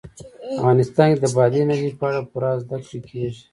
[0.57, 3.43] افغانستان کې د بادي انرژي په اړه پوره زده کړه کېږي.